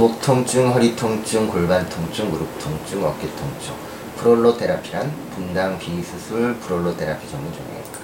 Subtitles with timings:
[0.00, 3.74] 목 통증, 허리 통증, 골반 통증, 무릎 통증, 어깨 통증.
[4.16, 7.98] 프롤로 테라피란 분당 비수술 프롤로 테라피 전문 종류입니다.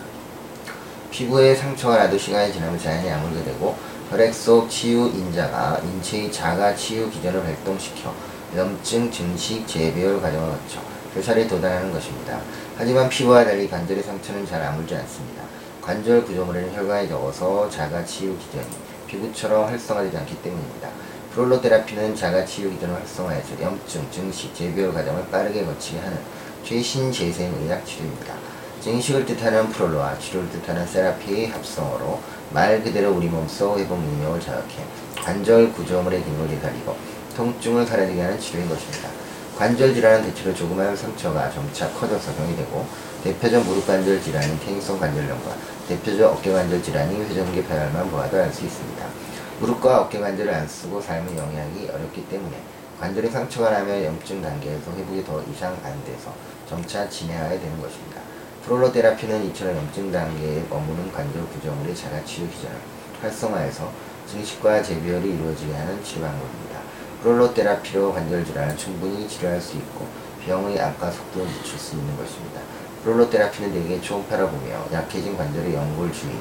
[1.10, 3.74] 피부에 상처가 나도 시간이 지나면 자연히 아물게 되고
[4.10, 8.12] 혈액 속 치유 인자가 인체의 자가 치유 기전을 발동시켜
[8.54, 10.82] 염증, 증식, 재배열 과정을 거쳐
[11.14, 12.38] 교살에 도달하는 것입니다.
[12.76, 15.44] 하지만 피부와 달리 관절의 상처는 잘 아물지 않습니다.
[15.80, 18.66] 관절 구조물에는 혈관이 적어서 자가 치유 기전이
[19.06, 20.90] 피부처럼 활성화되지 않기 때문입니다.
[21.36, 26.18] 프롤로 테라피는 자가 치유 기전을 활성화해서 염증, 증식, 재배열 과정을 빠르게 거치게 하는
[26.64, 28.32] 최신 재생 의학 치료입니다.
[28.80, 32.20] 증식을 뜻하는 프롤로와 치료를 뜻하는 세라피의 합성어로
[32.54, 34.82] 말 그대로 우리 몸속 회복 능력을 자극해
[35.22, 36.96] 관절 구조물의 기능을 되살리고
[37.36, 39.10] 통증을 사라지게 하는 치료인 것입니다.
[39.58, 42.86] 관절 질환은 대체로 조그마한 상처가 점차 커져서 병이 되고
[43.24, 45.54] 대표적 무릎 관절 질환인 퇴행성 관절염과
[45.86, 49.35] 대표적 어깨 관절 질환인 회전기 파열만 보아도 알 수 있습니다.
[49.60, 52.60] 무릎과 어깨 관절을 안 쓰고 삶을 영위하기 어렵기 때문에
[53.00, 56.32] 관절에 상처가 나면 염증 단계에서 회복이 더 이상 안 돼서
[56.68, 58.20] 점차 진행하게 되는 것입니다.
[58.64, 62.76] 프롤로 테라피는 이처럼 염증 단계에 머무는 관절 구조물의 자가 치유 기전을
[63.22, 63.90] 활성화해서
[64.30, 66.80] 증식과 재배열이 이루어지게 하는 치료 방법입니다.
[67.22, 70.06] 프롤로 테라피로 관절 질환을 충분히 치료할 수 있고
[70.44, 72.60] 병의 악화 속도를 늦출 수 있는 것입니다.
[73.02, 76.32] 프롤로 테라피는 대개 초음파로 보며 약해진 관절의 연골 주위,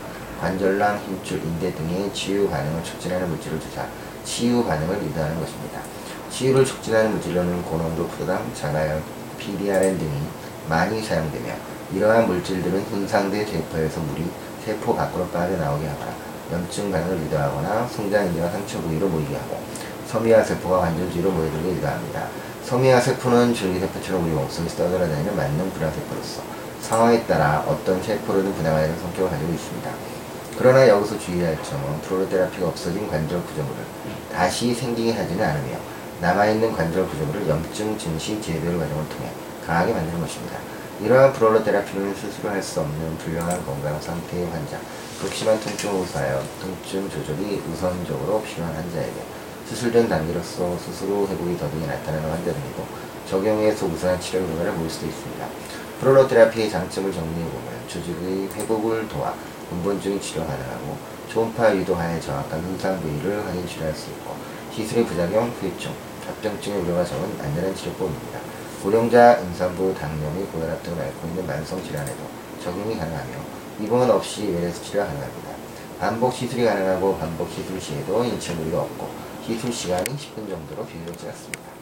[0.46, 3.84] 관절랑, 힘줄, 인대 등의 치유 반응을 촉진하는 물질을 주사
[4.24, 5.80] 치유 반응을 유도하는 것입니다.
[6.30, 9.02] 치유를 촉진하는 물질로는 고농도 푸드당, 자가열,
[9.40, 10.12] PDRN 등이
[10.70, 11.52] 많이 사용되며
[11.92, 14.30] 이러한 물질들은 손상된 세포에서 물이
[14.64, 16.12] 세포 밖으로 빠져나오게 하거나
[16.52, 19.60] 염증 반응을 유도하거나 성장 인자가 상처 부위로 모이게 하고
[20.06, 22.28] 섬유화 세포가 관절 주위로 모여들게 유도합니다.
[22.66, 26.44] 섬유화 세포는 줄기세포처럼 우리 몸속에서 떠돌아다니는 만능 분화세포로서
[26.82, 29.92] 상황에 따라 어떤 세포로는 분화하는 성격을 가지고 있습니다.
[30.58, 33.84] 그러나 여기서 주의할 점은 프로테라피가 없어진 관절 구조물을
[34.32, 35.78] 다시 생기게 하지는 않으며
[36.22, 39.30] 남아있는 관절 구조물을 염증, 증식, 재배열 과정을 통해
[39.66, 40.58] 강하게 만드는 것입니다.
[41.02, 44.80] 이러한 프롤로 테라피는 스스로 할수 없는 불량한 건강 상태의 환자,
[45.20, 49.14] 극심한 통증을 호소하여 통증 조절이 우선적으로 필요한 환자에게
[49.68, 52.86] 수술된 단계로서 스스로 회복이 더디게 나타나는 환자들이고
[53.30, 55.48] 적용에서 우수한 치료 결과를 보일 수도 있습니다.
[56.00, 59.34] 프롤로 테라피의 장점을 정리해보면 조직의 회복을 도와
[59.70, 60.98] 근본적인 치료 가능하고
[61.30, 64.36] 초음파 유도하에 정확한 손상 부위를 확인 치료할 수 있고
[64.74, 65.92] 시술의 부작용, 후유증,
[66.28, 68.40] 합병증의 우려가 적은 안전한 치료법입니다.
[68.84, 72.20] 고령자, 임산부, 당뇨 및 고혈압 등을 앓고 있는 만성 질환에도
[72.64, 73.32] 적용이 가능하며
[73.82, 75.50] 입원은 없이 외래에서 치료가 가능합니다.
[76.00, 79.10] 반복 시술이 가능하고 반복 시술 시에도 인체 무리가 없고
[79.46, 81.75] 시술 시간이 10분 정도로 비교적 짧습니다.